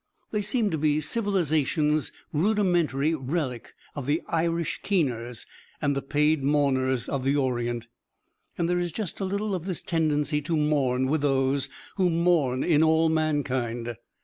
They 0.31 0.41
seem 0.41 0.71
to 0.71 0.79
be 0.79 0.99
civilization's 0.99 2.11
rudimentary 2.33 3.13
relic 3.13 3.75
of 3.95 4.07
the 4.07 4.23
Irish 4.29 4.81
keeners 4.81 5.45
and 5.79 5.95
the 5.95 6.01
paid 6.01 6.43
mourners 6.43 7.07
of 7.07 7.23
the 7.23 7.35
Orient. 7.35 7.85
And 8.57 8.67
there 8.67 8.79
is 8.79 8.91
just 8.91 9.19
a 9.19 9.25
little 9.25 9.53
of 9.53 9.65
this 9.65 9.83
tendency 9.83 10.41
to 10.41 10.57
mourn 10.57 11.05
with 11.05 11.21
those 11.21 11.69
who 11.97 12.09
mourn 12.09 12.63
in 12.63 12.81
all 12.81 13.09
mankind. 13.09 13.95